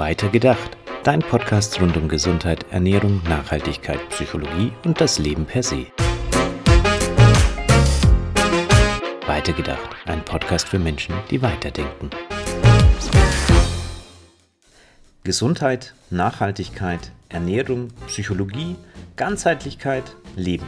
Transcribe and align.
Weitergedacht, 0.00 0.78
dein 1.02 1.20
Podcast 1.20 1.78
rund 1.78 1.94
um 1.98 2.08
Gesundheit, 2.08 2.64
Ernährung, 2.70 3.20
Nachhaltigkeit, 3.28 3.98
Psychologie 4.08 4.72
und 4.82 4.98
das 4.98 5.18
Leben 5.18 5.44
per 5.44 5.62
se. 5.62 5.88
Weitergedacht, 9.26 9.90
ein 10.06 10.24
Podcast 10.24 10.70
für 10.70 10.78
Menschen, 10.78 11.14
die 11.30 11.42
weiterdenken. 11.42 12.08
Gesundheit, 15.22 15.92
Nachhaltigkeit, 16.08 17.12
Ernährung, 17.28 17.88
Psychologie, 18.06 18.76
Ganzheitlichkeit, 19.16 20.16
Leben. 20.34 20.66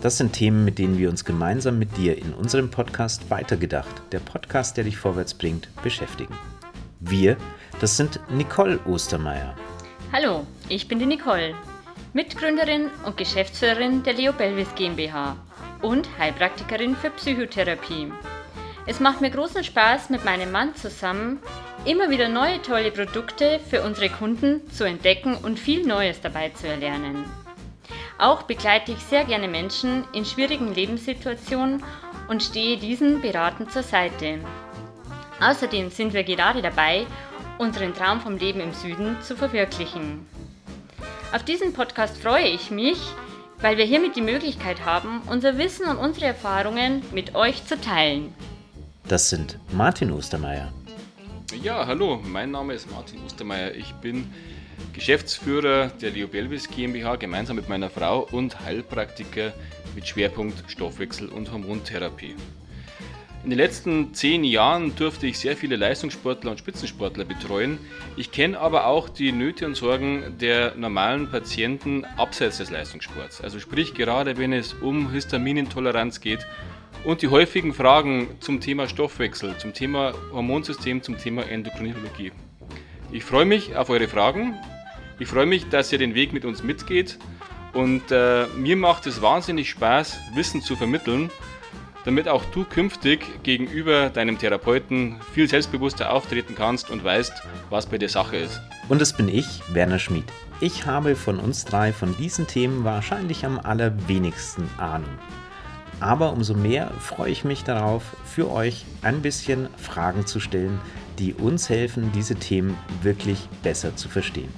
Das 0.00 0.16
sind 0.16 0.32
Themen, 0.32 0.64
mit 0.64 0.78
denen 0.78 0.96
wir 0.96 1.10
uns 1.10 1.24
gemeinsam 1.24 1.76
mit 1.76 1.96
dir 1.96 2.16
in 2.16 2.32
unserem 2.34 2.70
Podcast 2.70 3.30
Weitergedacht, 3.30 4.00
der 4.12 4.20
Podcast, 4.20 4.76
der 4.76 4.84
dich 4.84 4.96
vorwärts 4.96 5.34
bringt, 5.34 5.68
beschäftigen. 5.82 6.36
Wir, 7.02 7.38
das 7.80 7.96
sind 7.96 8.20
Nicole 8.28 8.78
Ostermeier. 8.84 9.56
Hallo, 10.12 10.46
ich 10.68 10.86
bin 10.86 10.98
die 10.98 11.06
Nicole, 11.06 11.54
Mitgründerin 12.12 12.90
und 13.06 13.16
Geschäftsführerin 13.16 14.02
der 14.02 14.12
Leo 14.12 14.34
Belvis 14.34 14.68
GmbH 14.74 15.34
und 15.80 16.06
Heilpraktikerin 16.18 16.94
für 16.94 17.08
Psychotherapie. 17.08 18.12
Es 18.86 19.00
macht 19.00 19.22
mir 19.22 19.30
großen 19.30 19.64
Spaß, 19.64 20.10
mit 20.10 20.26
meinem 20.26 20.52
Mann 20.52 20.74
zusammen 20.74 21.38
immer 21.86 22.10
wieder 22.10 22.28
neue 22.28 22.60
tolle 22.60 22.90
Produkte 22.90 23.60
für 23.70 23.82
unsere 23.82 24.10
Kunden 24.10 24.70
zu 24.70 24.84
entdecken 24.84 25.36
und 25.36 25.58
viel 25.58 25.86
Neues 25.86 26.20
dabei 26.20 26.50
zu 26.50 26.68
erlernen. 26.68 27.24
Auch 28.18 28.42
begleite 28.42 28.92
ich 28.92 28.98
sehr 28.98 29.24
gerne 29.24 29.48
Menschen 29.48 30.04
in 30.12 30.26
schwierigen 30.26 30.74
Lebenssituationen 30.74 31.82
und 32.28 32.42
stehe 32.42 32.76
diesen 32.76 33.22
beratend 33.22 33.72
zur 33.72 33.84
Seite. 33.84 34.40
Außerdem 35.40 35.90
sind 35.90 36.12
wir 36.12 36.22
gerade 36.22 36.60
dabei, 36.60 37.06
unseren 37.58 37.94
Traum 37.94 38.20
vom 38.20 38.36
Leben 38.36 38.60
im 38.60 38.74
Süden 38.74 39.16
zu 39.22 39.36
verwirklichen. 39.36 40.26
Auf 41.32 41.44
diesen 41.44 41.72
Podcast 41.72 42.18
freue 42.18 42.48
ich 42.48 42.70
mich, 42.70 42.98
weil 43.60 43.78
wir 43.78 43.84
hiermit 43.84 44.16
die 44.16 44.22
Möglichkeit 44.22 44.84
haben, 44.84 45.22
unser 45.26 45.56
Wissen 45.56 45.86
und 45.86 45.96
unsere 45.96 46.26
Erfahrungen 46.26 47.02
mit 47.12 47.34
euch 47.34 47.64
zu 47.64 47.80
teilen. 47.80 48.34
Das 49.08 49.30
sind 49.30 49.58
Martin 49.72 50.12
Ostermeier. 50.12 50.72
Ja, 51.62 51.86
hallo, 51.86 52.20
mein 52.22 52.50
Name 52.50 52.74
ist 52.74 52.90
Martin 52.90 53.20
Ostermeier. 53.24 53.74
Ich 53.74 53.92
bin 53.94 54.32
Geschäftsführer 54.92 55.88
der 55.88 56.10
Leo 56.10 56.28
Belvis 56.28 56.68
GmbH 56.68 57.16
gemeinsam 57.16 57.56
mit 57.56 57.68
meiner 57.68 57.88
Frau 57.88 58.28
und 58.30 58.60
Heilpraktiker 58.60 59.52
mit 59.94 60.06
Schwerpunkt 60.06 60.70
Stoffwechsel 60.70 61.28
und 61.28 61.50
Hormontherapie. 61.50 62.36
In 63.42 63.48
den 63.48 63.58
letzten 63.58 64.12
zehn 64.12 64.44
Jahren 64.44 64.94
durfte 64.96 65.26
ich 65.26 65.38
sehr 65.38 65.56
viele 65.56 65.76
Leistungssportler 65.76 66.50
und 66.50 66.58
Spitzensportler 66.58 67.24
betreuen. 67.24 67.78
Ich 68.16 68.32
kenne 68.32 68.60
aber 68.60 68.86
auch 68.86 69.08
die 69.08 69.32
Nöte 69.32 69.64
und 69.64 69.76
Sorgen 69.76 70.36
der 70.38 70.74
normalen 70.74 71.30
Patienten 71.30 72.04
abseits 72.18 72.58
des 72.58 72.70
Leistungssports. 72.70 73.40
Also 73.40 73.58
sprich 73.58 73.94
gerade 73.94 74.36
wenn 74.36 74.52
es 74.52 74.74
um 74.74 75.10
Histaminintoleranz 75.10 76.20
geht 76.20 76.46
und 77.02 77.22
die 77.22 77.28
häufigen 77.28 77.72
Fragen 77.72 78.28
zum 78.40 78.60
Thema 78.60 78.88
Stoffwechsel, 78.88 79.56
zum 79.56 79.72
Thema 79.72 80.12
Hormonsystem, 80.32 81.02
zum 81.02 81.16
Thema 81.16 81.48
Endokrinologie. 81.48 82.32
Ich 83.10 83.24
freue 83.24 83.46
mich 83.46 83.74
auf 83.74 83.88
eure 83.88 84.06
Fragen. 84.06 84.54
Ich 85.18 85.28
freue 85.28 85.46
mich, 85.46 85.66
dass 85.70 85.90
ihr 85.92 85.98
den 85.98 86.14
Weg 86.14 86.34
mit 86.34 86.44
uns 86.44 86.62
mitgeht. 86.62 87.18
Und 87.72 88.10
äh, 88.10 88.46
mir 88.56 88.76
macht 88.76 89.06
es 89.06 89.22
wahnsinnig 89.22 89.70
Spaß, 89.70 90.18
Wissen 90.34 90.60
zu 90.60 90.76
vermitteln, 90.76 91.30
damit 92.04 92.28
auch 92.28 92.44
du 92.46 92.64
künftig 92.64 93.42
gegenüber 93.42 94.10
deinem 94.10 94.38
Therapeuten 94.38 95.16
viel 95.32 95.48
selbstbewusster 95.48 96.12
auftreten 96.12 96.54
kannst 96.54 96.90
und 96.90 97.04
weißt, 97.04 97.32
was 97.68 97.86
bei 97.86 97.98
der 97.98 98.08
Sache 98.08 98.36
ist. 98.36 98.60
Und 98.88 99.02
es 99.02 99.12
bin 99.12 99.28
ich, 99.28 99.62
Werner 99.72 99.98
Schmid. 99.98 100.24
Ich 100.60 100.86
habe 100.86 101.16
von 101.16 101.38
uns 101.38 101.64
drei 101.64 101.92
von 101.92 102.16
diesen 102.16 102.46
Themen 102.46 102.84
wahrscheinlich 102.84 103.46
am 103.46 103.58
allerwenigsten 103.58 104.68
Ahnung. 104.78 105.10
Aber 106.00 106.32
umso 106.32 106.54
mehr 106.54 106.90
freue 106.98 107.30
ich 107.30 107.44
mich 107.44 107.62
darauf, 107.62 108.02
für 108.24 108.50
euch 108.50 108.86
ein 109.02 109.20
bisschen 109.20 109.68
Fragen 109.76 110.26
zu 110.26 110.40
stellen, 110.40 110.80
die 111.18 111.34
uns 111.34 111.68
helfen, 111.68 112.10
diese 112.12 112.34
Themen 112.34 112.76
wirklich 113.02 113.48
besser 113.62 113.96
zu 113.96 114.08
verstehen. 114.08 114.52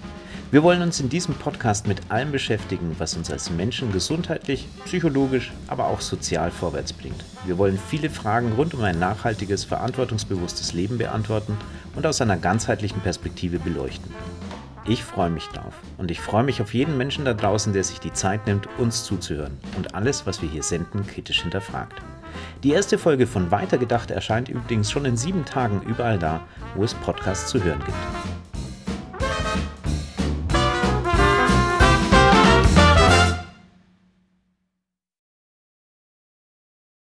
Wir 0.52 0.62
wollen 0.62 0.82
uns 0.82 1.00
in 1.00 1.08
diesem 1.08 1.34
Podcast 1.34 1.88
mit 1.88 2.10
allem 2.10 2.30
beschäftigen, 2.30 2.94
was 2.98 3.16
uns 3.16 3.30
als 3.30 3.48
Menschen 3.48 3.90
gesundheitlich, 3.90 4.68
psychologisch, 4.84 5.50
aber 5.66 5.86
auch 5.86 6.02
sozial 6.02 6.50
vorwärts 6.50 6.92
bringt. 6.92 7.24
Wir 7.46 7.56
wollen 7.56 7.78
viele 7.88 8.10
Fragen 8.10 8.52
rund 8.52 8.74
um 8.74 8.82
ein 8.82 8.98
nachhaltiges, 8.98 9.64
verantwortungsbewusstes 9.64 10.74
Leben 10.74 10.98
beantworten 10.98 11.56
und 11.96 12.06
aus 12.06 12.20
einer 12.20 12.36
ganzheitlichen 12.36 13.00
Perspektive 13.00 13.60
beleuchten. 13.60 14.12
Ich 14.86 15.02
freue 15.02 15.30
mich 15.30 15.46
drauf 15.46 15.72
und 15.96 16.10
ich 16.10 16.20
freue 16.20 16.44
mich 16.44 16.60
auf 16.60 16.74
jeden 16.74 16.98
Menschen 16.98 17.24
da 17.24 17.32
draußen, 17.32 17.72
der 17.72 17.84
sich 17.84 18.00
die 18.00 18.12
Zeit 18.12 18.46
nimmt, 18.46 18.68
uns 18.76 19.04
zuzuhören 19.04 19.56
und 19.78 19.94
alles, 19.94 20.26
was 20.26 20.42
wir 20.42 20.50
hier 20.50 20.62
senden, 20.62 21.06
kritisch 21.06 21.40
hinterfragt. 21.40 22.02
Die 22.62 22.72
erste 22.72 22.98
Folge 22.98 23.26
von 23.26 23.50
Weitergedacht 23.50 24.10
erscheint 24.10 24.50
übrigens 24.50 24.90
schon 24.90 25.06
in 25.06 25.16
sieben 25.16 25.46
Tagen 25.46 25.80
überall 25.88 26.18
da, 26.18 26.46
wo 26.74 26.84
es 26.84 26.92
Podcasts 26.92 27.48
zu 27.48 27.64
hören 27.64 27.82
gibt. 27.86 28.31